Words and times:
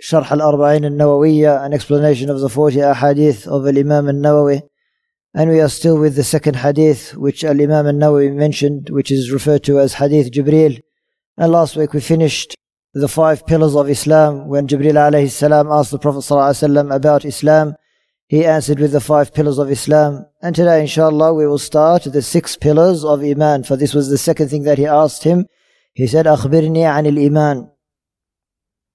شرح 0.00 0.32
الأربعين 0.32 0.84
النووية 0.84 1.64
an 1.64 1.72
explanation 1.72 2.28
of 2.28 2.40
the 2.40 2.48
40 2.48 2.76
ahadith 2.80 3.46
of 3.46 3.66
Imam 3.66 4.08
al-Nawawi 4.08 4.62
and 5.34 5.50
we 5.50 5.60
are 5.60 5.68
still 5.70 5.98
with 5.98 6.16
the 6.16 6.24
second 6.24 6.56
hadith 6.56 7.16
which 7.16 7.42
Al-Imam 7.44 7.86
al-Nawawi 7.86 8.34
mentioned 8.34 8.90
which 8.90 9.10
is 9.10 9.32
referred 9.32 9.64
to 9.64 9.78
as 9.78 9.94
hadith 9.94 10.30
Jibreel 10.30 10.80
and 11.38 11.50
last 11.50 11.76
week 11.76 11.94
we 11.94 12.00
finished 12.00 12.54
the 12.92 13.08
five 13.08 13.46
pillars 13.46 13.74
of 13.74 13.88
Islam 13.88 14.48
when 14.48 14.66
Jibreel 14.66 15.00
alayhi 15.10 15.30
salam 15.30 15.68
asked 15.72 15.92
the 15.92 15.98
Prophet 15.98 16.20
sallallahu 16.20 16.94
about 16.94 17.24
Islam 17.24 17.74
he 18.28 18.44
answered 18.44 18.78
with 18.78 18.92
the 18.92 19.00
five 19.00 19.32
pillars 19.32 19.58
of 19.58 19.70
Islam 19.70 20.26
and 20.42 20.54
today 20.54 20.82
inshallah 20.82 21.32
we 21.32 21.46
will 21.46 21.58
start 21.58 22.02
the 22.04 22.20
six 22.20 22.54
pillars 22.54 23.02
of 23.02 23.22
Iman 23.22 23.64
for 23.64 23.76
this 23.76 23.94
was 23.94 24.10
the 24.10 24.18
second 24.18 24.50
thing 24.50 24.64
that 24.64 24.76
he 24.76 24.84
asked 24.86 25.24
him 25.24 25.46
he 25.94 26.06
said 26.06 26.26
أخبرني 26.26 26.84
عن 26.84 27.06
الإيمان 27.06 27.68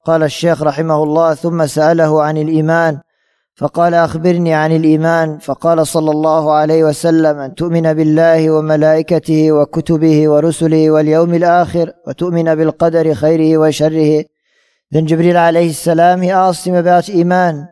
قال 0.07 0.23
الشيخ 0.23 0.63
رحمه 0.63 1.03
الله 1.03 1.35
ثم 1.35 1.67
سأله 1.67 2.23
عن 2.23 2.37
الإيمان 2.39 3.01
فقال 3.57 3.95
أخبرني 3.95 4.55
عن 4.55 4.77
الإيمان 4.77 5.39
فقال 5.39 5.87
صلى 5.87 6.11
الله 6.11 6.53
عليه 6.53 6.85
وسلم 6.85 7.39
أن 7.39 7.55
تؤمن 7.55 7.95
بالله 7.95 8.51
وملائكته 8.51 9.53
وكتبه 9.53 10.29
ورسله 10.29 10.91
واليوم 10.91 11.35
الآخر 11.35 11.93
وتؤمن 12.07 12.55
بالقدر 12.55 13.15
خيره 13.15 13.59
وشره 13.59 14.25
Then 14.93 15.05
Jibril 15.09 15.35
alayhi 15.35 15.75
salam, 15.75 16.23
he 16.23 16.31
asked 16.31 16.65
him 16.65 16.77
about 16.77 17.11
Iman. 17.11 17.67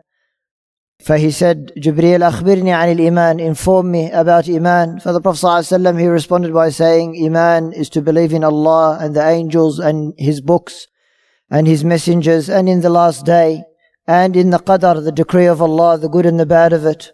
For 1.01 1.17
said, 1.31 1.71
Jibril, 1.77 2.21
أخبرني 2.21 2.73
عن 2.73 2.91
الإيمان, 2.91 3.39
inform 3.39 3.91
me 3.91 4.11
about 4.11 4.49
Iman. 4.49 4.99
For 4.99 5.13
the 5.13 5.21
Prophet 5.21 5.45
ﷺ, 5.45 5.97
he 5.97 6.07
responded 6.07 6.53
by 6.53 6.67
saying, 6.67 7.15
Iman 7.25 7.71
is 7.71 7.89
to 7.91 8.01
believe 8.01 8.33
in 8.33 8.43
Allah 8.43 8.97
and 8.99 9.15
the 9.15 9.25
angels 9.25 9.79
and 9.79 10.13
His 10.17 10.41
books 10.41 10.87
and 11.50 11.66
his 11.66 11.84
messengers 11.84 12.48
and 12.48 12.68
in 12.68 12.80
the 12.80 12.90
last 12.90 13.26
day 13.26 13.64
and 14.06 14.36
in 14.36 14.50
the 14.50 14.58
qadar, 14.58 15.04
the 15.04 15.12
decree 15.12 15.46
of 15.46 15.60
Allah, 15.62 15.98
the 15.98 16.08
good 16.08 16.26
and 16.26 16.38
the 16.38 16.46
bad 16.46 16.72
of 16.72 16.84
it. 16.84 17.12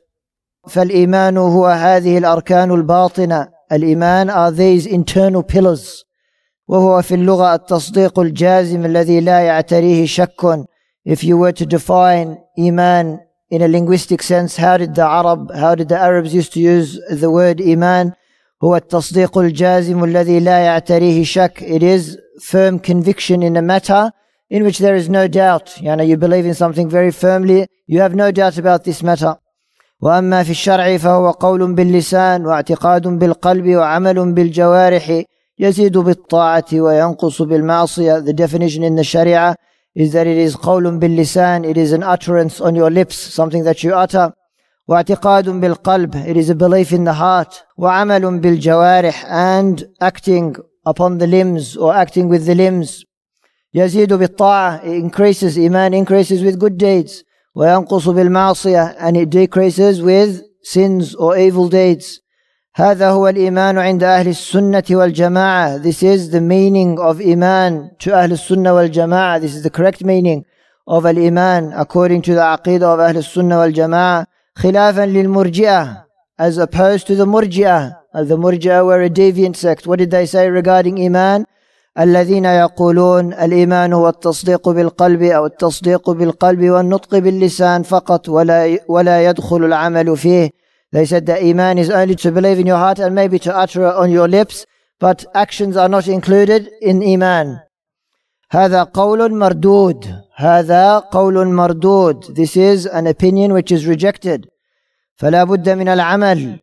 فالإيمان 0.69 1.37
هو 1.37 1.67
هذه 1.67 2.19
الأركان 2.19 2.71
الباطنة 2.71 3.49
الإيمان 3.73 4.31
are 4.31 4.51
these 4.51 4.87
internal 4.87 5.43
pillars 5.43 6.05
وهو 6.69 7.03
في 7.03 7.15
اللغة 7.15 7.55
التصديق 7.55 8.19
الجازم 8.19 8.85
الذي 8.85 9.21
لا 9.21 9.41
يعتريه 9.41 10.07
شك 10.07 10.67
if 11.05 11.23
you 11.23 11.37
were 11.37 11.53
to 11.53 11.65
define 11.65 12.39
iman 12.59 13.21
in 13.51 13.63
a 13.63 13.69
linguistic 13.69 14.23
sense 14.23 14.57
how 14.57 14.77
did 14.77 14.95
the 14.97 15.05
Arab 15.05 15.55
how 15.55 15.75
did 15.77 15.89
the 15.89 15.99
Arabs 15.99 16.35
used 16.35 16.53
to 16.53 16.61
use 16.61 16.99
the 17.11 17.31
word 17.31 17.61
iman 17.61 18.13
هو 18.65 18.77
التصديق 18.77 19.39
الجازم 19.39 20.05
الذي 20.05 20.41
لا 20.41 20.59
يعتريه 20.59 21.25
شك 21.25 21.63
it 21.63 21.83
is 21.83 22.19
firm 22.41 22.81
conviction 22.81 23.43
in 23.43 23.57
a 23.57 23.63
matter 23.63 24.11
in 24.51 24.65
which 24.65 24.79
there 24.79 24.95
is 24.95 25.09
no 25.09 25.29
doubt. 25.29 25.81
You 25.81 25.97
know, 25.97 26.05
you 26.05 26.17
believe 26.17 26.47
in 26.47 26.55
something 26.55 26.89
very 26.89 27.11
firmly, 27.11 27.67
you 27.87 28.01
have 28.01 28.15
no 28.15 28.31
doubt 28.31 28.59
about 28.59 28.85
this 28.85 29.03
matter. 29.03 29.37
وأما 30.03 30.43
في 30.43 30.51
الشرع 30.51 30.97
فهو 30.97 31.31
قول 31.31 31.75
باللسان 31.75 32.47
واعتقاد 32.47 33.09
بالقلب 33.09 33.69
وعمل 33.69 34.33
بالجوارح 34.33 35.23
يزيد 35.59 35.99
بالطاعة 35.99 36.65
وينقص 36.73 37.43
بالمعصية. 37.43 38.25
The 38.25 38.33
definition 38.33 38.83
in 38.83 38.97
the 38.97 39.05
Sharia 39.05 39.57
is 39.95 40.13
that 40.13 40.27
it 40.27 40.37
is 40.37 40.57
قول 40.57 40.99
باللسان, 41.01 41.65
it 41.65 41.77
is 41.77 41.93
an 41.93 42.03
utterance 42.03 42.61
on 42.61 42.75
your 42.75 42.91
lips, 42.91 43.17
something 43.17 43.65
that 43.65 43.83
you 43.83 43.95
utter. 43.95 44.33
واعتقاد 44.89 45.49
بالقلب, 45.49 46.15
it 46.27 46.37
is 46.37 46.51
a 46.51 46.55
belief 46.55 46.93
in 46.93 47.05
the 47.05 47.15
heart. 47.15 47.63
وعمل 47.79 48.41
بالجوارح, 48.41 49.25
and 49.25 49.87
acting 50.03 50.57
upon 50.87 51.19
the 51.19 51.27
limbs 51.27 51.77
or 51.77 51.95
acting 51.95 52.29
with 52.29 52.45
the 52.45 52.55
limbs. 52.55 53.05
يزيد 53.75 54.13
بالطاعة 54.13 54.81
it 54.85 55.05
increases 55.05 55.59
iman 55.59 55.95
increases 55.95 56.43
with 56.43 56.59
good 56.59 56.79
deeds 56.79 57.25
وينقص 57.55 58.09
بالمعصية 58.09 58.97
and 58.99 59.17
it 59.17 59.31
decreases 59.31 60.03
with 60.03 60.43
sins 60.63 61.15
or 61.15 61.37
evil 61.37 61.69
deeds 61.69 62.21
هذا 62.75 63.11
هو 63.11 63.29
الإيمان 63.29 63.79
عند 63.79 64.05
أهل 64.05 64.29
السنة 64.29 64.85
والجماعة 64.91 65.79
this 65.83 66.03
is 66.03 66.31
the 66.31 66.41
meaning 66.41 66.99
of 66.99 67.21
iman 67.21 67.91
to 67.99 68.13
أهل 68.13 68.33
السنة 68.33 68.75
والجماعة 68.75 69.41
this 69.41 69.55
is 69.55 69.63
the 69.63 69.71
correct 69.71 70.05
meaning 70.05 70.45
of 70.89 71.07
الإيمان 71.07 71.73
according 71.73 72.23
to 72.23 72.35
the 72.35 72.43
عقيدة 72.43 72.95
of 72.95 73.01
أهل 73.01 73.17
السنة 73.17 73.61
والجماعة 73.61 74.27
خلافا 74.55 75.07
للمرجئة 75.07 76.07
as 76.39 76.59
opposed 76.59 77.07
to 77.07 77.15
the 77.15 77.25
murji'ah 77.25 77.97
the 78.15 78.37
murji'ah 78.37 78.85
were 78.85 79.03
a 79.03 79.09
deviant 79.11 79.57
sect 79.57 79.87
what 79.87 79.99
did 79.99 80.11
they 80.11 80.27
say 80.27 80.51
regarding 80.51 81.01
iman 81.07 81.47
الذين 82.00 82.46
يقولون 82.46 83.34
الإيمان 83.34 83.94
هو 83.94 84.10
التصديق 84.10 84.70
بالقلب 84.70 85.22
أو 85.22 85.46
التصديق 85.46 86.10
بالقلب 86.10 86.70
والنطق 86.70 87.18
باللسان 87.18 87.84
فقط 87.84 88.30
ولا 88.30 88.78
ولا 88.88 89.26
يدخل 89.26 89.66
العمل 89.66 90.18
فيه 90.18 90.50
They 90.94 91.06
said 91.06 91.26
that 91.28 91.42
Iman 91.42 91.78
is 91.78 91.90
only 91.90 92.16
to 92.16 92.32
believe 92.32 92.60
in 92.60 92.68
your 92.68 92.78
heart 92.78 93.00
and 93.00 93.16
maybe 93.16 93.40
to 93.40 93.56
utter 93.56 93.88
it 93.88 93.96
on 93.96 94.12
your 94.12 94.28
lips, 94.28 94.66
but 95.00 95.26
actions 95.34 95.78
are 95.78 95.88
not 95.88 96.08
included 96.08 96.70
in 96.82 97.02
Iman. 97.02 97.60
هذا 98.52 98.84
قول 98.84 99.34
مردود. 99.34 100.06
هذا 100.36 101.00
قول 101.00 101.48
مردود. 101.48 102.26
This 102.36 102.58
is 102.58 102.86
an 102.86 103.08
opinion 103.08 103.54
which 103.54 103.72
is 103.72 103.86
rejected. 103.88 104.48
فلا 105.16 105.44
بد 105.44 105.70
من 105.70 105.88
العمل 105.88 106.60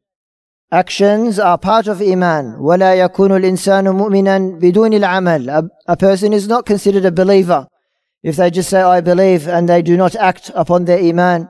Actions 0.71 1.37
are 1.39 1.57
part 1.57 1.87
of 1.87 2.01
Iman. 2.01 2.57
ولا 2.59 2.95
يكون 2.95 3.35
الإنسان 3.35 3.89
مؤمنا 3.89 4.59
بدون 4.59 4.93
العمل. 4.93 5.49
A, 5.49 5.69
a 5.87 5.95
person 5.95 6.33
is 6.33 6.47
not 6.47 6.65
considered 6.65 7.05
a 7.05 7.11
believer 7.11 7.67
if 8.23 8.37
they 8.37 8.49
just 8.49 8.69
say 8.69 8.81
I 8.81 9.01
believe 9.01 9.47
and 9.47 9.69
they 9.69 9.81
do 9.81 9.95
not 9.97 10.15
act 10.15 10.51
upon 10.55 10.85
their 10.85 10.99
Iman. 10.99 11.47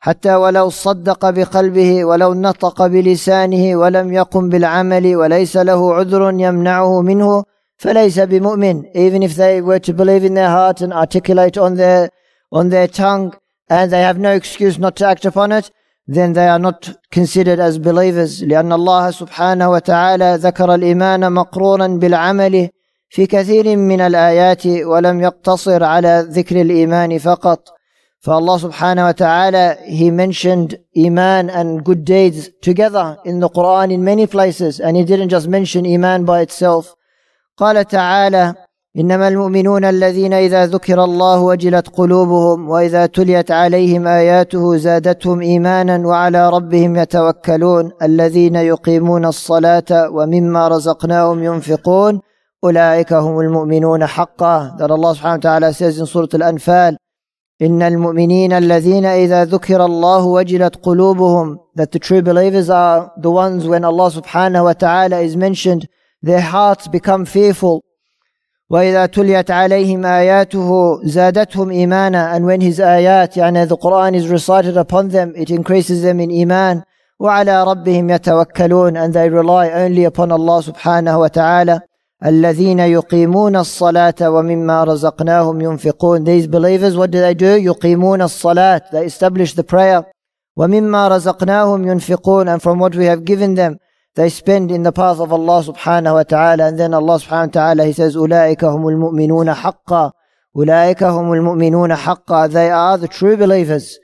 حتى 0.00 0.34
ولو 0.34 0.68
صدق 0.70 1.30
بقلبه 1.30 2.04
ولو 2.04 2.34
نطق 2.34 2.86
بلسانه 2.86 3.76
ولم 3.76 4.12
يقم 4.12 4.48
بالعمل 4.48 5.16
وليس 5.16 5.56
له 5.56 5.94
عذر 5.94 6.30
يمنعه 6.30 7.02
منه 7.02 7.44
فليس 7.76 8.18
بمؤمن 8.18 8.82
even 8.94 9.22
if 9.22 9.34
they 9.36 9.60
were 9.60 9.78
to 9.78 9.92
believe 9.92 10.24
in 10.24 10.34
their 10.34 10.50
heart 10.50 10.80
and 10.80 10.92
articulate 10.92 11.56
on 11.56 11.76
their 11.76 12.08
on 12.52 12.68
their 12.70 12.88
tongue 12.88 13.32
and 13.70 13.92
they 13.92 14.02
have 14.02 14.18
no 14.18 14.32
excuse 14.32 14.76
not 14.78 14.96
to 14.96 15.06
act 15.06 15.24
upon 15.24 15.52
it 15.52 15.70
then 16.06 16.32
they 16.32 16.48
are 16.48 16.58
not 16.58 16.90
considered 17.10 17.60
as 17.60 17.78
believers 17.78 18.42
لأن 18.42 18.72
الله 18.72 19.10
سبحانه 19.10 19.70
وتعالى 19.70 20.34
ذكر 20.40 20.74
الإيمان 20.74 21.32
مقرونا 21.32 21.86
بالعمل 21.86 22.68
في 23.08 23.26
كثير 23.26 23.76
من 23.76 24.00
الآيات 24.00 24.66
ولم 24.66 25.20
يقتصر 25.20 25.84
على 25.84 26.26
ذكر 26.28 26.60
الإيمان 26.60 27.18
فقط 27.18 27.68
فالله 28.20 28.58
سبحانه 28.58 29.06
وتعالى 29.06 29.76
he 29.86 30.10
mentioned 30.10 30.78
iman 30.96 31.50
and 31.50 31.84
good 31.84 32.04
deeds 32.04 32.50
together 32.62 33.18
in 33.24 33.40
the 33.40 33.48
Quran 33.48 33.92
in 33.92 34.04
many 34.04 34.26
places 34.26 34.80
and 34.80 34.96
he 34.96 35.04
didn't 35.04 35.28
just 35.28 35.48
mention 35.48 35.86
iman 35.86 36.24
by 36.24 36.40
itself 36.40 36.96
قال 37.56 37.86
تعالى 37.86 38.54
إنما 38.99 39.27
المؤمنون 39.27 39.85
الذين 39.85 40.33
إذا 40.33 40.65
ذكر 40.65 41.03
الله 41.03 41.41
وجلت 41.41 41.87
قلوبهم 41.89 42.69
وإذا 42.69 43.05
تليت 43.05 43.51
عليهم 43.51 44.07
آياته 44.07 44.77
زادتهم 44.77 45.41
إيمانا 45.41 46.07
وعلى 46.07 46.49
ربهم 46.49 46.95
يتوكلون 46.95 47.91
الذين 48.01 48.55
يقيمون 48.55 49.25
الصلاة 49.25 50.09
ومما 50.11 50.67
رزقناهم 50.67 51.43
ينفقون 51.43 52.21
أولئك 52.63 53.13
هم 53.13 53.39
المؤمنون 53.39 54.05
حقا. 54.05 54.77
subhanahu 54.79 55.35
wa 55.35 55.37
ta'ala 55.37 55.73
says 55.73 55.99
in 55.99 56.05
Surah 56.05 56.27
Al-Anfal 56.33 56.97
إن 57.61 57.81
المؤمنين 57.81 58.53
الذين 58.53 59.05
إذا 59.05 59.45
ذكر 59.45 59.85
الله 59.85 60.25
وجلت 60.25 60.75
قلوبهم 60.75 61.57
that 61.75 61.91
the 61.91 61.99
true 61.99 62.21
believers 62.21 62.69
are 62.69 63.11
the 63.17 63.29
ones 63.29 63.67
when 63.67 63.85
Allah 63.85 64.09
subhanahu 64.11 64.63
wa 64.63 64.73
ta'ala 64.73 65.19
is 65.19 65.35
mentioned 65.35 65.87
their 66.23 66.41
hearts 66.41 66.87
become 66.87 67.25
fearful. 67.25 67.83
وإذا 68.69 69.05
تليت 69.05 69.51
عليهم 69.51 70.05
آياته 70.05 70.99
زادتهم 71.03 71.69
إيمانا 71.71 72.37
and 72.37 72.41
when 72.45 72.61
his 72.61 72.79
آيات 72.79 73.37
يعني 73.37 73.67
the 73.67 73.77
Quran 73.77 74.13
is 74.15 74.27
recited 74.27 74.77
upon 74.77 75.09
them 75.09 75.33
it 75.35 75.49
increases 75.49 76.01
them 76.01 76.19
in 76.19 76.29
إيمان 76.29 76.81
وعلى 77.19 77.63
ربهم 77.63 78.09
يتوكلون 78.09 78.97
and 78.97 79.13
they 79.13 79.29
rely 79.29 79.69
only 79.71 80.03
upon 80.05 80.31
Allah 80.31 80.61
subhanahu 80.63 81.19
wa 81.19 81.27
ta'ala 81.27 81.81
الذين 82.25 82.79
يقيمون 82.79 83.55
الصلاة 83.55 84.15
ومما 84.21 84.83
رزقناهم 84.83 85.61
ينفقون 85.61 86.23
These 86.25 86.47
believers, 86.47 86.97
what 86.97 87.11
do 87.11 87.19
they 87.19 87.33
do? 87.35 87.55
يقيمون 87.57 88.21
الصلاة 88.21 88.81
They 88.91 89.05
establish 89.05 89.53
the 89.53 89.63
prayer. 89.63 90.03
ومما 90.57 91.07
رزقناهم 91.07 91.87
ينفقون 91.87 92.47
And 92.49 92.61
from 92.61 92.79
what 92.79 92.95
we 92.95 93.05
have 93.05 93.23
given 93.23 93.55
them, 93.55 93.77
they 94.17 94.29
spend 94.29 94.71
in 94.71 94.81
the 94.81 94.91
path 94.91 95.19
of 95.19 95.31
Allah 95.31 95.59
subhanahu 95.69 96.15
wa 96.15 96.23
ta'ala. 96.23 96.69
And 96.69 96.79
then 96.79 96.93
Allah 96.95 97.19
subhanahu 97.19 97.53
wa 97.53 97.57
ta'ala, 97.59 97.85
He 97.85 97.93
says, 97.93 98.15
أولئك 98.15 98.63
هم 98.63 98.87
المؤمنون 98.87 99.53
حقا 99.53 100.11
أولئك 100.55 101.03
هم 101.03 101.33
المؤمنون 101.33 101.95
حقا 101.95 102.47
They 102.47 102.71
are 102.71 102.97
the 102.97 103.07
true 103.07 103.37
believers. 103.37 103.99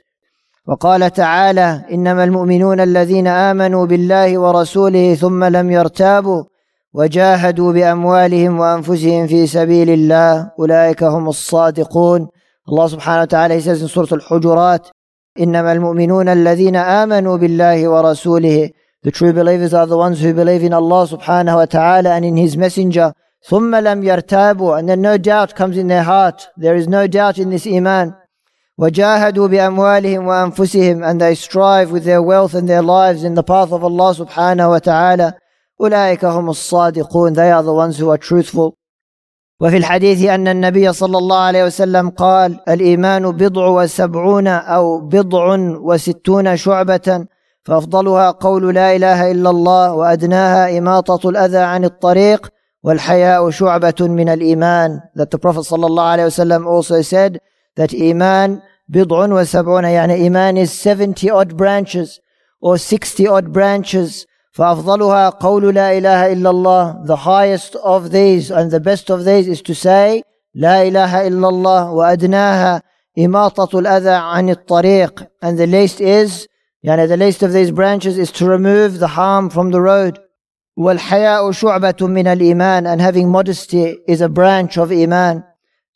وقال 0.68 1.12
تعالى 1.12 1.84
إنما 1.92 2.24
المؤمنون 2.24 2.80
الذين 2.80 3.26
آمنوا 3.26 3.86
بالله 3.86 4.38
ورسوله 4.38 5.14
ثم 5.14 5.44
لم 5.44 5.70
يرتابوا 5.70 6.44
وجاهدوا 6.94 7.72
بأموالهم 7.72 8.60
وأنفسهم 8.60 9.26
في 9.26 9.46
سبيل 9.46 9.90
الله 9.90 10.50
أولئك 10.58 11.02
هم 11.02 11.28
الصادقون 11.28 12.28
الله 12.68 12.86
سبحانه 12.86 13.22
وتعالى 13.22 13.60
says 13.60 13.82
in 13.82 13.86
سورة 13.86 14.14
الحجرات 14.14 14.88
إنما 15.40 15.72
المؤمنون 15.72 16.28
الذين 16.28 16.76
آمنوا 16.76 17.36
بالله 17.36 17.88
ورسوله 17.88 18.70
The 19.03 19.11
true 19.11 19.31
believers 19.31 19.73
are 19.73 19.87
the 19.87 19.97
ones 19.97 20.21
who 20.21 20.33
believe 20.33 20.63
in 20.63 20.73
Allah 20.73 21.07
subhanahu 21.07 21.55
wa 21.55 21.65
ta'ala 21.65 22.09
and 22.09 22.25
in 22.25 22.35
His 22.37 22.57
messenger 22.57 23.13
ثم 23.47 23.75
لم 23.75 24.03
يرتابوا 24.03 24.79
and 24.79 24.89
then 24.89 25.01
no 25.01 25.17
doubt 25.17 25.55
comes 25.55 25.77
in 25.77 25.87
their 25.87 26.03
heart 26.03 26.47
there 26.57 26.75
is 26.75 26.87
no 26.87 27.07
doubt 27.07 27.37
in 27.37 27.49
this 27.49 27.65
iman 27.65 28.13
وجاهدوا 28.79 29.47
بأموالهم 29.47 30.27
وأنفسهم 30.27 31.03
and 31.03 31.21
they 31.21 31.35
strive 31.35 31.91
with 31.91 32.03
their 32.03 32.21
wealth 32.21 32.53
and 32.53 32.67
their 32.67 32.81
lives 32.81 33.23
in 33.23 33.35
the 33.35 33.43
path 33.43 33.71
of 33.71 33.83
Allah 33.83 34.13
subhanahu 34.15 34.69
wa 34.69 34.79
ta'ala 34.79 35.33
أولئك 35.81 36.25
هم 36.25 36.49
الصادقون 36.49 37.35
they 37.35 37.51
are 37.51 37.63
the 37.63 37.73
ones 37.73 37.97
who 37.97 38.09
are 38.09 38.17
truthful 38.17 38.75
وفي 39.61 39.77
الحديث 39.77 40.23
أن 40.23 40.47
النبي 40.47 40.93
صلى 40.93 41.17
الله 41.17 41.39
عليه 41.39 41.65
وسلم 41.65 42.09
قال 42.09 42.59
الإيمان 42.69 43.31
بضع 43.31 43.67
وسبعون 43.67 44.47
أو 44.47 44.99
بضع 44.99 45.55
وستون 45.79 46.57
شعبة 46.57 47.25
فأفضلها 47.64 48.30
قول 48.30 48.74
لا 48.74 48.96
إله 48.96 49.30
إلا 49.30 49.50
الله 49.50 49.92
وأدناها 49.92 50.78
إماطة 50.78 51.28
الأذى 51.28 51.58
عن 51.58 51.84
الطريق 51.84 52.48
والحياء 52.82 53.50
شعبة 53.50 53.94
من 54.00 54.28
الإيمان. 54.28 55.00
That 55.16 55.30
the 55.30 55.38
Prophet 55.38 55.60
صلى 55.60 55.86
الله 55.86 56.02
عليه 56.02 56.24
وسلم 56.24 56.66
also 56.66 57.02
said 57.02 57.38
that 57.76 57.94
إيمان 57.94 58.60
بضع 58.88 59.32
وسبعون 59.32 59.84
يعني 59.84 60.14
إيمان 60.14 60.58
is 60.58 60.72
70 60.72 61.30
odd 61.30 61.56
branches 61.56 62.20
or 62.60 62.76
60 62.76 63.26
odd 63.28 63.52
branches. 63.52 64.26
فأفضلها 64.52 65.28
قول 65.28 65.74
لا 65.74 65.98
إله 65.98 66.32
إلا 66.32 66.50
الله. 66.50 67.06
The 67.06 67.16
highest 67.16 67.76
of 67.76 68.10
these 68.10 68.50
and 68.50 68.70
the 68.70 68.80
best 68.80 69.10
of 69.10 69.24
these 69.24 69.48
is 69.48 69.62
to 69.62 69.74
say 69.74 70.22
لا 70.54 70.82
إله 70.82 71.26
إلا 71.26 71.48
الله 71.48 71.90
وأدناها 71.90 72.82
إماطة 73.18 73.78
الأذى 73.78 74.10
عن 74.10 74.50
الطريق. 74.50 75.26
And 75.42 75.58
the 75.58 75.66
least 75.66 76.00
is 76.00 76.46
يعني 76.83 77.07
the 77.07 77.17
least 77.17 77.43
of 77.43 77.51
these 77.53 77.71
branches 77.71 78.17
is 78.17 78.31
to 78.31 78.45
remove 78.45 78.99
the 78.99 79.07
harm 79.07 79.49
from 79.49 79.71
the 79.71 79.81
road 79.81 80.19
والحياء 80.77 81.51
شعبة 81.51 81.95
من 82.01 82.27
الإيمان 82.27 82.87
and 82.87 83.01
having 83.01 83.29
modesty 83.29 83.97
is 84.07 84.21
a 84.21 84.29
branch 84.29 84.77
of 84.77 84.91
إيمان 84.91 85.43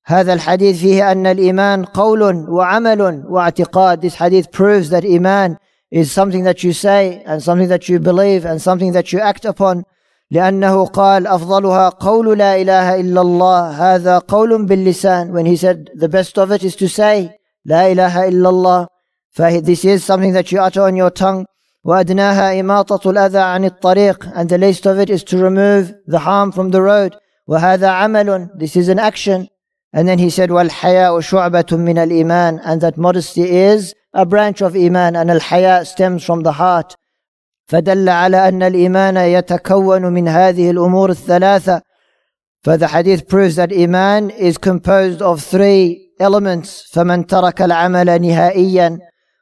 هذا 0.06 0.34
الحديث 0.34 0.80
فيه 0.80 1.12
أن 1.12 1.28
الإيمان 1.28 1.86
قول 1.86 2.50
وعمل 2.50 3.26
واعتقاد 3.30 4.02
This 4.02 4.16
hadith 4.16 4.52
proves 4.52 4.90
that 4.90 5.04
إيمان 5.04 5.58
is 5.92 6.12
something 6.12 6.44
that 6.44 6.64
you 6.64 6.74
say 6.74 7.24
and 7.26 7.42
something 7.42 7.70
that 7.70 7.88
you 7.88 8.00
believe 8.00 8.46
and 8.46 8.62
something 8.62 8.92
that 8.92 9.14
you 9.14 9.20
act 9.20 9.46
upon 9.46 9.84
لأنه 10.32 10.86
قال 10.86 11.28
أفضلها 11.28 11.90
قول 11.90 12.38
لا 12.38 12.62
إله 12.62 13.00
إلا 13.00 13.22
الله 13.22 13.70
هذا 13.70 14.18
قول 14.18 14.66
باللسان 14.66 15.32
when 15.32 15.46
he 15.46 15.56
said 15.56 15.90
the 15.96 16.10
best 16.10 16.38
of 16.38 16.52
it 16.52 16.64
is 16.64 16.76
to 16.76 16.90
say 16.90 17.30
لا 17.66 17.92
إله 17.92 18.28
إلا 18.28 18.50
الله 18.50 18.88
فهي 18.88 18.94
this 19.38 19.86
is 19.86 20.04
something 20.04 20.34
that 20.34 20.52
you 20.52 20.60
utter 20.60 20.82
on 20.82 20.96
your 20.96 21.10
tongue 21.10 21.46
وأدناها 21.86 22.60
إماطة 22.60 23.10
الأذى 23.10 23.40
عن 23.40 23.66
الطريق 23.66 24.32
and 24.36 24.50
the 24.50 24.58
least 24.58 24.86
of 24.86 25.00
it 25.00 25.10
is 25.10 25.24
to 25.24 25.38
remove 25.38 25.94
the 26.08 26.20
harm 26.20 26.52
from 26.52 26.72
the 26.72 26.82
road 26.82 27.16
وهذا 27.50 27.88
عمل 27.88 28.50
this 28.58 28.76
is 28.76 28.88
an 28.88 29.00
action 29.00 29.48
and 29.94 30.08
then 30.08 30.18
he 30.18 30.30
said 30.30 30.50
والحياء 30.50 31.20
شعبة 31.20 31.66
من 31.72 31.98
الإيمان 31.98 32.62
and 32.64 32.82
that 32.82 32.98
modesty 32.98 33.44
is 33.44 33.94
a 34.14 34.26
branch 34.26 34.62
of 34.62 34.76
Iman 34.76 35.16
and 35.16 35.30
al-haya 35.30 35.84
stems 35.84 36.24
from 36.24 36.44
the 36.44 36.54
heart 36.54 36.96
فدل 37.68 38.10
على 38.10 38.48
أن 38.48 38.64
الإيمان 38.64 39.18
يتكون 39.18 40.02
من 40.14 40.28
هذه 40.28 40.72
الأمور 40.72 41.10
الثلاثة 41.10 41.82
فthe 42.64 42.88
hadith 42.88 43.28
proves 43.28 43.56
that 43.58 43.74
Iman 43.74 44.30
is 44.30 44.58
composed 44.58 45.22
of 45.22 45.44
three 45.44 46.12
elements 46.20 46.90
فمن 46.94 47.28
ترك 47.28 47.62
العمل 47.62 48.22
نهائيا 48.22 49.00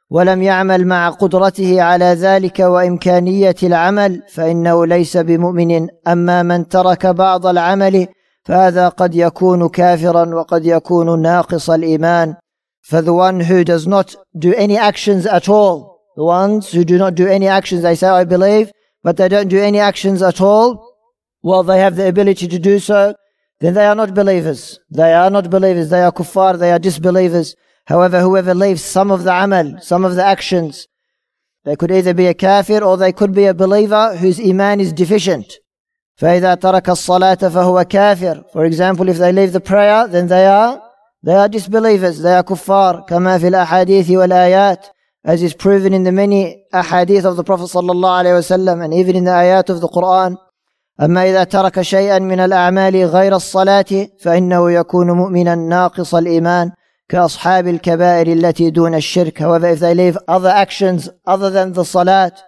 ولم 0.09 0.43
يعمل 0.43 0.87
مع 0.87 1.09
قدرته 1.09 1.81
على 1.81 2.05
ذلك 2.05 2.59
وإمكانية 2.59 3.55
العمل 3.63 4.23
فإنه 4.29 4.85
ليس 4.85 5.17
بمؤمن 5.17 5.87
أما 6.07 6.43
من 6.43 6.67
ترك 6.67 7.07
بعض 7.07 7.45
العمل 7.45 8.07
فهذا 8.45 8.89
قد 8.89 9.15
يكون 9.15 9.69
كافرا 9.69 10.35
وقد 10.35 10.65
يكون 10.65 11.21
ناقص 11.21 11.69
الإيمان 11.69 12.35
for 12.89 13.01
the 13.01 13.13
one 13.13 13.41
who 13.41 13.65
does 13.65 13.85
not 13.85 14.15
do 14.37 14.53
any 14.53 14.77
actions 14.77 15.25
at 15.25 15.49
all. 15.49 15.99
The 16.15 16.23
ones 16.23 16.71
who 16.71 16.85
do 16.85 16.97
not 16.97 17.15
do 17.15 17.27
any 17.27 17.47
actions, 17.47 17.81
they 17.81 17.95
say, 17.95 18.07
I 18.07 18.23
believe, 18.23 18.71
but 19.03 19.17
they 19.17 19.27
don't 19.27 19.49
do 19.49 19.59
any 19.59 19.79
actions 19.79 20.21
at 20.21 20.39
all. 20.39 20.67
Well, 21.43 21.63
they 21.63 21.79
have 21.79 21.97
the 21.97 22.07
ability 22.07 22.47
to 22.47 22.57
do 22.57 22.79
so, 22.79 23.13
then 23.59 23.73
they 23.73 23.85
are 23.85 23.95
not 23.95 24.13
believers. 24.13 24.79
They 24.89 25.13
are 25.13 25.29
not 25.29 25.49
believers. 25.49 25.89
They 25.89 26.01
are 26.01 26.11
kuffar. 26.11 26.59
They 26.59 26.71
are 26.71 26.79
disbelievers. 26.79 27.55
However, 27.86 28.20
whoever 28.20 28.54
leaves 28.54 28.82
some 28.82 29.10
of 29.10 29.24
the 29.24 29.32
amal, 29.32 29.80
some 29.80 30.04
of 30.04 30.14
the 30.14 30.24
actions, 30.24 30.86
they 31.64 31.76
could 31.76 31.90
either 31.90 32.14
be 32.14 32.26
a 32.26 32.34
kafir 32.34 32.82
or 32.82 32.96
they 32.96 33.12
could 33.12 33.32
be 33.34 33.46
a 33.46 33.54
believer 33.54 34.16
whose 34.16 34.40
iman 34.40 34.80
is 34.80 34.92
deficient. 34.92 35.58
فإذا 36.16 36.54
ترك 36.54 36.90
الصلاة 36.90 37.48
فهو 37.48 37.84
كافر. 37.84 38.44
For 38.52 38.64
example, 38.64 39.08
if 39.08 39.18
they 39.18 39.32
leave 39.32 39.52
the 39.52 39.60
prayer, 39.60 40.06
then 40.06 40.28
they 40.28 40.46
are 40.46 40.80
they 41.22 41.34
are 41.34 41.48
disbelievers, 41.48 42.20
they 42.20 42.34
are 42.34 42.42
kuffar, 42.42 43.06
كما 43.08 43.38
في 43.38 43.48
الأحاديث 43.48 44.10
والآيات, 44.10 44.86
as 45.24 45.42
is 45.42 45.54
proven 45.54 45.92
in 45.92 46.02
the 46.02 46.12
many 46.12 46.64
ahadith 46.74 47.24
of 47.24 47.36
the 47.36 47.44
Prophet 47.44 47.68
صلى 47.68 47.92
الله 47.92 48.10
عليه 48.10 48.38
وسلم 48.38 48.84
and 48.84 48.94
even 48.94 49.16
in 49.16 49.24
the 49.24 49.30
ayat 49.30 49.70
of 49.70 49.80
the 49.80 49.88
Quran. 49.88 50.36
أما 51.00 51.30
إذا 51.30 51.44
ترك 51.44 51.82
شيئا 51.82 52.18
من 52.18 52.40
الأعمال 52.40 53.04
غير 53.04 53.36
الصلاة 53.36 54.08
فإنه 54.20 54.72
يكون 54.72 55.10
مؤمنا 55.10 55.54
ناقص 55.54 56.14
الإيمان 56.14 56.70
كأصحاب 57.08 57.68
الكبائر 57.68 58.32
التي 58.32 58.70
دون 58.70 58.94
الشرك. 58.94 59.38
However, 59.38 59.66
if 59.66 59.80
they 59.80 59.94
leave 59.94 60.16
other 60.28 60.48
actions 60.48 61.08
other 61.26 61.50
than 61.50 61.72
the 61.72 61.84
salat, 61.84 62.42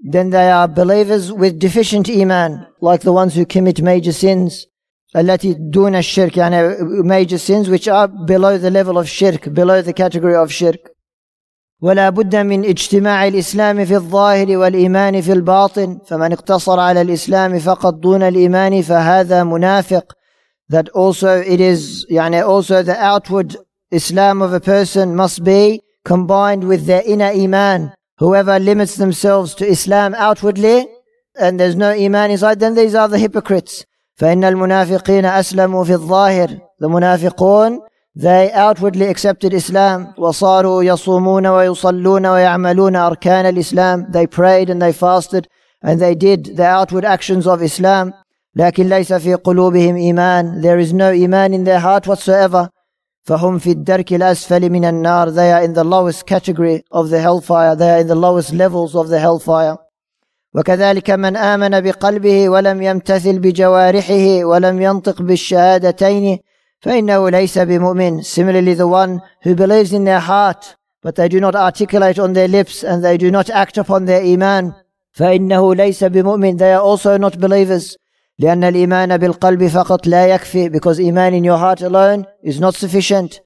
then 0.00 0.30
they 0.30 0.50
are 0.50 0.68
believers 0.68 1.32
with 1.32 1.58
deficient 1.58 2.08
iman, 2.08 2.66
like 2.80 3.02
the 3.02 3.12
ones 3.12 3.34
who 3.34 3.44
commit 3.44 3.82
major 3.82 4.12
sins. 4.12 4.66
التي 5.16 5.54
دون 5.54 5.96
الشرك 5.96 6.36
يعني 6.36 6.76
major 7.04 7.38
sins 7.38 7.68
which 7.68 7.88
are 7.88 8.08
below 8.08 8.58
the 8.58 8.70
level 8.70 8.98
of 8.98 9.08
shirk 9.08 9.54
below 9.54 9.80
the 9.82 9.92
category 9.92 10.36
of 10.36 10.52
shirk 10.52 10.90
ولا 11.82 12.10
بد 12.10 12.36
من 12.36 12.64
اجتماع 12.64 13.28
الإسلام 13.28 13.84
في 13.84 13.94
الظاهر 13.94 14.56
والإيمان 14.56 15.20
في 15.20 15.32
الباطن 15.32 15.98
فمن 16.06 16.32
اقتصر 16.32 16.80
على 16.80 17.00
الإسلام 17.00 17.58
فقط 17.58 17.94
دون 17.94 18.22
الإيمان 18.22 18.82
فهذا 18.82 19.44
منافق 19.44 20.12
that 20.72 20.88
also 20.94 21.40
it 21.40 21.60
is 21.60 22.06
يعني 22.10 22.42
also 22.42 22.82
the 22.82 22.96
outward 22.96 23.56
Islam 23.92 24.42
of 24.42 24.52
a 24.52 24.60
person 24.60 25.16
must 25.16 25.44
be 25.44 25.80
combined 26.04 26.64
with 26.64 26.86
their 26.86 27.02
inner 27.06 27.32
iman 27.44 27.92
whoever 28.18 28.58
limits 28.58 28.96
themselves 28.96 29.54
to 29.54 29.66
Islam 29.66 30.14
outwardly 30.14 30.86
and 31.38 31.58
there's 31.58 31.76
no 31.76 31.90
iman 31.90 32.30
inside 32.30 32.60
then 32.60 32.74
these 32.74 32.94
are 32.94 33.08
the 33.08 33.18
hypocrites 33.18 33.84
فإن 34.18 34.44
المنافقين 34.44 35.24
أسلموا 35.24 35.84
في 35.84 35.92
الظاهر 35.94 36.48
the 36.80 36.88
munafiqun 36.88 37.78
they 38.16 38.50
outwardly 38.52 39.06
accepted 39.06 39.54
Islam 39.54 40.14
وصاروا 40.18 40.82
يصومون 40.82 41.46
ويصلون 41.46 42.26
ويعملون 42.26 42.96
أركان 42.96 43.46
الإسلام 43.46 44.06
they 44.12 44.26
prayed 44.26 44.70
and 44.70 44.82
they 44.82 44.92
fasted 44.92 45.46
and 45.82 46.00
they 46.00 46.14
did 46.14 46.56
the 46.56 46.66
outward 46.66 47.04
actions 47.04 47.46
of 47.46 47.62
Islam 47.62 48.12
لكن 48.56 48.88
ليس 48.88 49.12
في 49.12 49.34
قلوبهم 49.34 49.96
إيمان 49.96 50.62
there 50.62 50.78
is 50.78 50.92
no 50.92 51.10
iman 51.12 51.54
in 51.54 51.64
their 51.64 51.80
heart 51.80 52.06
whatsoever 52.06 52.68
فهم 53.28 53.58
في 53.58 53.70
الدرك 53.70 54.12
الأسفل 54.12 54.70
من 54.70 54.84
النار 54.84 55.30
they 55.30 55.52
are 55.52 55.62
in 55.62 55.74
the 55.74 55.84
lowest 55.84 56.26
category 56.26 56.82
of 56.90 57.10
the 57.10 57.20
hellfire 57.20 57.76
they 57.76 57.90
are 57.90 58.00
in 58.00 58.06
the 58.06 58.14
lowest 58.14 58.52
levels 58.52 58.94
of 58.94 59.08
the 59.08 59.18
hellfire 59.18 59.76
وكذلك 60.54 61.10
من 61.10 61.36
آمن 61.36 61.80
بقلبه 61.80 62.48
ولم 62.48 62.82
يمتثل 62.82 63.38
بجوارحه 63.38 64.44
ولم 64.44 64.82
ينطق 64.82 65.22
بالشهادتين 65.22 66.38
فإنه 66.80 67.30
ليس 67.30 67.58
بمؤمن 67.58 68.22
similarly 68.22 68.74
the 68.74 68.86
one 68.86 69.20
who 69.44 69.54
believes 69.54 69.92
in 69.92 70.04
their 70.04 70.20
heart 70.20 70.76
but 71.02 71.14
they 71.14 71.28
do 71.28 71.40
not 71.40 71.54
articulate 71.54 72.18
on 72.18 72.32
their 72.32 72.48
lips 72.48 72.82
and 72.82 73.04
they 73.04 73.16
do 73.18 73.30
not 73.30 73.50
act 73.50 73.78
upon 73.78 74.06
their 74.06 74.22
iman 74.22 74.72
فإنه 75.12 75.74
ليس 75.74 76.04
بمؤمن 76.04 76.56
they 76.56 76.72
are 76.72 76.80
also 76.82 77.18
not 77.18 77.38
believers 77.38 77.96
لأن 78.43 78.63
الإيمان 78.63 79.17
بالقلب 79.17 79.67
فقط 79.67 80.07
لا 80.07 80.27
يكفي 80.27 80.69
because 80.69 80.99
إيمان 80.99 81.33
in 81.33 81.45
your 81.45 81.57
heart 81.57 81.81
alone 81.81 82.25
is 82.43 82.59
not 82.59 82.75
sufficient. 82.75 83.39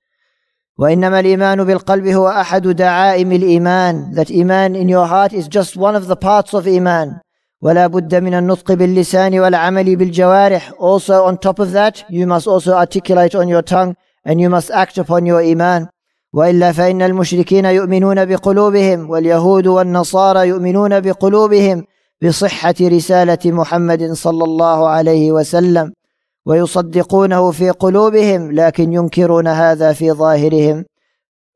وإنما 0.78 1.20
الإيمان 1.20 1.64
بالقلب 1.64 2.08
هو 2.08 2.28
أحد 2.28 2.68
دعائم 2.68 3.32
الإيمان. 3.32 4.16
That 4.16 4.32
إيمان 4.32 4.76
in 4.76 4.90
your 4.90 5.06
heart 5.06 5.34
is 5.34 5.48
just 5.48 5.78
one 5.78 5.96
of 5.96 6.08
the 6.08 6.16
parts 6.16 6.54
of 6.54 6.68
إيمان 6.68 7.20
ولا 7.62 7.88
بد 7.88 8.16
من 8.16 8.34
النطق 8.34 8.74
باللسان 8.74 9.40
والعمل 9.40 9.96
بالجوارح. 9.96 10.72
Also 10.80 11.26
on 11.26 11.38
top 11.38 11.60
of 11.60 11.72
that 11.72 12.04
you 12.10 12.26
must 12.26 12.48
also 12.48 12.74
articulate 12.74 13.36
on 13.36 13.48
your 13.48 13.62
tongue 13.62 13.96
and 14.26 14.42
you 14.42 14.50
must 14.50 14.72
act 14.72 14.98
upon 14.98 15.26
your 15.28 15.40
إيمان 15.40 15.88
وإلا 16.34 16.72
فإن 16.72 17.02
المشركين 17.02 17.66
يؤمنون 17.66 18.26
بقلوبهم 18.26 19.10
واليهود 19.10 19.68
والنصارى 19.68 20.48
يؤمنون 20.48 21.00
بقلوبهم. 21.00 21.86
بصحه 22.23 22.75
رساله 22.81 23.39
محمد 23.45 24.13
صلى 24.13 24.45
الله 24.45 24.89
عليه 24.89 25.33
وسلم 25.33 25.93
ويصدقونه 26.47 27.51
في 27.51 27.71
قلوبهم 27.71 28.53
لكن 28.53 28.93
ينكرون 28.93 29.49
هذا 29.49 29.93
في 29.93 30.13
ظاهرهم 30.13 30.85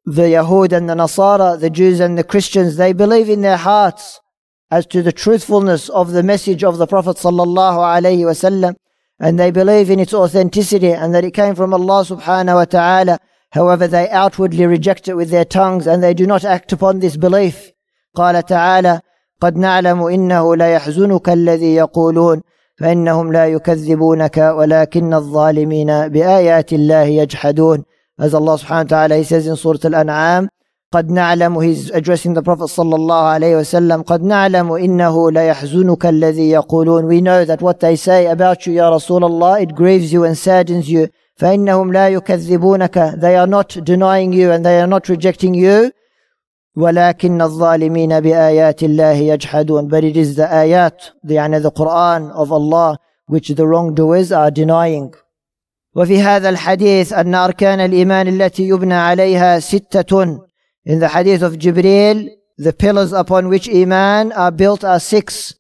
The 0.09 0.29
Yahud 0.29 0.73
and 0.73 0.89
the 0.89 0.95
Nasara, 0.95 1.59
the 1.59 1.69
Jews 1.69 1.99
and 1.99 2.17
the 2.17 2.23
Christians, 2.23 2.77
they 2.77 2.93
believe 2.93 3.29
in 3.29 3.41
their 3.41 3.57
hearts 3.57 4.21
as 4.71 4.87
to 4.87 5.03
the 5.03 5.11
truthfulness 5.11 5.89
of 5.89 6.13
the 6.13 6.23
message 6.23 6.63
of 6.63 6.79
the 6.79 6.87
Prophet 6.87 7.17
sallallahu 7.17 7.79
alaihi 7.79 8.21
wasallam, 8.21 8.77
and 9.19 9.37
they 9.37 9.51
believe 9.51 9.91
in 9.91 9.99
its 9.99 10.15
authenticity 10.15 10.93
and 10.93 11.13
that 11.13 11.25
it 11.25 11.35
came 11.35 11.57
from 11.57 11.75
Allah 11.75 12.05
subhanahu 12.05 12.55
wa 12.55 12.65
ta'ala. 12.67 13.19
However, 13.51 13.89
they 13.89 14.09
outwardly 14.11 14.67
reject 14.67 15.09
it 15.09 15.15
with 15.15 15.31
their 15.31 15.45
tongues 15.45 15.89
and 15.89 16.03
they 16.03 16.15
do 16.15 16.27
not 16.27 16.45
act 16.45 16.73
upon 16.73 17.01
this 17.01 17.17
belief. 17.17 17.73
قال 18.17 18.43
تعالى 18.43 19.01
قد 19.42 19.58
نعلم 19.58 20.04
إنه 20.04 20.56
ليحزنك 20.56 21.30
الذي 21.30 21.76
يقولون 21.76 22.42
فإنهم 22.80 23.34
لا 23.34 23.48
يكذبونك 23.48 24.38
ولكن 24.38 25.14
الظالمين 25.14 26.08
بآيات 26.08 26.74
الله 26.74 27.02
يجحدون 27.04 27.84
As 28.20 28.36
Allah 28.36 28.54
subhanahu 28.54 28.84
wa 28.86 28.90
ta'ala 28.90 29.18
he 29.18 29.24
says 29.24 29.48
in 29.48 29.56
Surah 29.56 29.80
Al-An'am 29.84 30.50
قد 30.94 31.10
نعلم 31.10 31.64
he's 31.64 31.90
addressing 31.90 32.34
the 32.34 32.42
Prophet 32.44 32.68
صلى 32.68 32.96
الله 32.96 33.24
عليه 33.24 33.58
وسلم 33.58 34.02
قد 34.02 34.24
نعلم 34.24 34.72
إنه 34.72 35.32
ليحزنك 35.32 36.06
الذي 36.06 36.50
يقولون 36.50 37.08
we 37.08 37.22
know 37.22 37.46
that 37.46 37.62
what 37.62 37.80
they 37.80 37.96
say 37.96 38.28
about 38.28 38.68
you 38.68 38.74
يا 38.74 38.90
رسول 38.90 39.24
الله 39.24 39.62
it 39.62 39.76
grieves 39.76 40.14
you 40.14 40.24
and 40.24 40.38
saddens 40.38 40.90
you 40.90 41.08
فإنهم 41.36 41.94
لا 41.94 42.10
يكذبونك 42.10 43.20
they 43.20 43.36
are 43.36 43.48
not 43.48 43.78
denying 43.84 44.34
you 44.34 44.52
and 44.52 44.64
they 44.66 44.80
are 44.80 44.88
not 44.88 45.10
rejecting 45.10 45.54
you 45.56 45.92
ولكن 46.77 47.43
الظالمين 47.43 48.21
بآيات 48.21 48.83
الله 48.83 49.13
يجحدون 49.13 49.89
but 49.89 50.05
it 50.05 50.17
is 50.17 50.37
the 50.37 50.47
ayat 50.47 51.13
the, 51.25 51.35
يعني 51.35 51.63
the 51.63 51.71
Quran 51.71 52.31
of 52.33 52.53
Allah 52.53 52.99
which 53.27 53.49
the 53.49 53.67
wrongdoers 53.67 54.31
are 54.33 54.51
denying 54.51 55.13
وفي 55.97 56.21
هذا 56.21 56.49
الحديث 56.49 57.13
أن 57.13 57.35
أركان 57.35 57.81
الإيمان 57.81 58.29
التي 58.29 58.69
يبنى 58.69 58.95
عليها 58.95 59.59
ستة 59.59 60.39
in 60.85 60.99
the 60.99 61.09
hadith 61.09 61.43
of 61.43 61.55
Jibreel 61.59 62.29
the 62.59 62.73
pillars 62.73 63.13
upon 63.13 63.49
which 63.49 63.69
Iman 63.69 64.33
are 64.33 64.53
built 64.53 64.85
are 64.85 65.01
six 65.01 65.55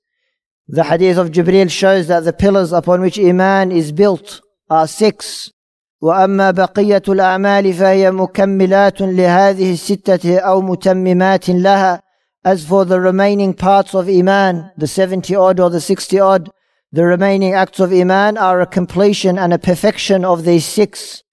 the 0.68 0.84
hadith 0.84 1.16
of 1.16 1.30
Jibreel 1.30 1.70
shows 1.70 2.08
that 2.08 2.24
the 2.24 2.32
pillars 2.32 2.72
upon 2.72 3.00
which 3.00 3.18
Iman 3.18 3.72
is 3.72 3.92
built 3.92 4.42
are 4.68 4.86
six 4.86 5.50
وأما 6.01 6.51
بقية 6.51 7.03
الأعمال 7.09 7.73
فهي 7.73 8.11
مكملات 8.11 9.01
لهذه 9.01 9.73
الستة 9.73 10.39
أو 10.39 10.61
متممات 10.61 11.49
لها 11.49 12.01
as 12.43 12.65
for 12.65 12.85
the 12.85 12.99
remaining 12.99 13.53
parts 13.53 13.93
of 13.93 14.09
iman 14.09 14.71
the 14.77 14.87
70 14.87 15.35
odd 15.35 15.59
or 15.59 15.69
the 15.69 15.79
60 15.79 16.19
odd 16.19 16.49
the 16.93 17.05
remaining 17.05 17.53
acts 17.53 17.79
of 17.79 17.93
iman 17.93 18.37
are 18.37 18.61
a 18.61 18.65
completion 18.65 19.37
and 19.37 19.53
a 19.53 19.57
perfection 19.57 20.25
of 20.25 20.43
these 20.43 20.65
six. 20.65 21.23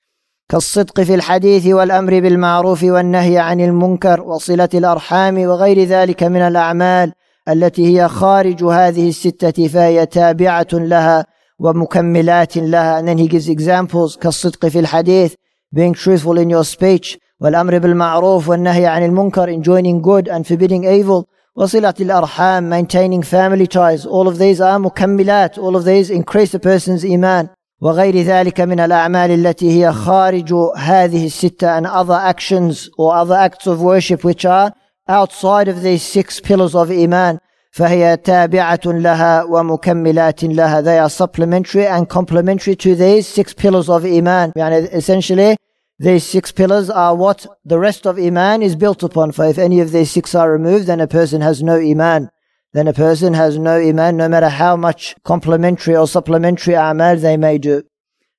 كالصدق 0.49 1.01
في 1.01 1.15
الحديث 1.15 1.67
والأمر 1.67 2.21
بالمعروف 2.21 2.83
والنهي 2.83 3.39
عن 3.39 3.61
المنكر 3.61 4.21
وصلة 4.21 4.69
الأرحام 4.75 5.39
وغير 5.39 5.85
ذلك 5.85 6.23
من 6.23 6.41
الأعمال 6.41 7.13
التي 7.49 7.87
هي 7.87 8.09
خارج 8.09 8.65
هذه 8.65 9.09
الستة 9.09 9.69
فهي 9.69 10.07
تابعة 10.07 10.69
لها 10.73 11.27
ومكملات 11.60 12.58
لها 12.58 13.01
and 13.01 13.08
then 13.08 13.18
he 13.18 13.27
gives 13.27 13.50
examples 13.50 14.18
كالصدق 14.18 14.68
في 14.68 14.80
الحديث 14.80 15.34
being 15.75 15.94
truthful 15.94 16.38
in 16.38 16.50
your 16.50 16.63
speech 16.63 17.18
والأمر 17.39 17.77
بالمعروف 17.77 18.50
والنهي 18.50 18.86
عن 18.86 19.03
المنكر 19.03 19.62
enjoining 19.62 20.01
good 20.01 20.27
and 20.27 20.48
forbidding 20.48 20.84
evil 20.84 21.25
وصلة 21.56 21.94
الأرحام 22.00 22.70
maintaining 22.70 23.22
family 23.22 23.68
ties 23.68 24.06
all 24.06 24.27
of 24.27 24.38
these 24.38 24.62
are 24.62 24.80
مكملات 24.80 25.60
all 25.60 25.75
of 25.75 25.86
these 25.86 26.10
increase 26.10 26.53
a 26.53 26.60
person's 26.60 27.06
iman 27.06 27.50
وغير 27.82 28.22
ذلك 28.22 28.62
من 28.62 28.80
الأعمال 28.80 29.32
التي 29.32 29.86
هي 29.86 29.92
خارج 29.92 30.53
هذه 30.77 31.25
الستة 31.25 31.80
and 31.80 31.86
other 31.86 32.13
actions 32.13 32.89
or 32.98 33.13
other 33.15 33.36
acts 33.36 33.68
of 33.68 33.82
worship 33.82 34.24
which 34.24 34.46
are 34.46 34.72
outside 35.10 35.68
of 35.68 35.82
these 35.82 36.01
six 36.01 36.39
pillars 36.39 36.75
of 36.75 36.89
iman 36.89 37.39
فهي 37.77 38.18
تابعة 38.18 38.82
لها 38.86 39.44
ومكملات 39.44 40.44
لها 40.44 40.82
they 40.82 41.00
are 41.00 41.10
supplementary 41.10 41.88
and 41.88 42.08
complementary 42.08 42.75
to 42.75 42.96
these 42.96 43.27
six 43.27 43.53
pillars 43.53 43.89
of 43.89 44.06
iman 44.06 44.51
يعني 44.56 44.94
essentially 44.94 45.56
these 46.00 46.24
six 46.24 46.51
pillars 46.51 46.89
are 46.89 47.15
what 47.15 47.48
the 47.65 47.80
rest 47.80 48.06
of 48.06 48.20
iman 48.20 48.62
is 48.62 48.75
built 48.75 49.01
upon 49.01 49.32
for 49.32 49.46
if 49.46 49.58
any 49.58 49.80
of 49.80 49.92
these 49.92 50.12
six 50.12 50.36
are 50.36 50.51
removed 50.51 50.86
then 50.86 51.01
a 51.01 51.08
person 51.08 51.42
has 51.42 51.63
no 51.63 51.77
iman 51.80 52.30
then 52.74 52.88
a 52.88 52.94
person 52.94 53.34
has 53.34 53.58
no 53.58 53.75
iman 53.80 54.18
no 54.18 54.27
matter 54.30 54.50
how 54.50 54.75
much 54.75 55.15
complementary 55.24 55.96
or 55.96 56.08
supplementary 56.08 56.75
amal 56.75 57.15
they 57.15 57.38
may 57.38 57.58
do 57.58 57.82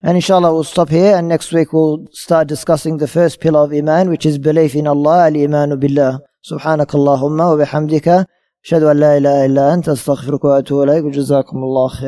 and 0.02 0.16
inshallah 0.16 0.52
we'll 0.52 0.72
stop 0.74 0.90
here 0.90 1.16
and 1.16 1.26
next 1.28 1.52
week 1.52 1.72
we'll 1.72 2.06
start 2.12 2.46
discussing 2.46 2.98
the 2.98 3.08
first 3.08 3.40
pillar 3.40 3.60
of 3.60 3.72
iman 3.72 4.10
which 4.10 4.26
is 4.26 4.38
belief 4.38 4.76
in 4.76 4.86
Allah 4.86 5.18
al-imanu 5.30 5.76
billah 5.84 6.20
سبحانك 6.44 6.94
اللهم 6.94 7.40
وبحمدك 7.40 8.26
أشهد 8.65 8.83
أن 8.83 8.97
لا 8.99 9.17
إله 9.17 9.45
إلا 9.45 9.73
أنت 9.73 9.89
أستغفرك 9.89 10.43
وأتوب 10.43 10.83
إليك 10.83 11.05
وجزاكم 11.05 11.57
الله 11.57 11.87
خير. 11.87 12.07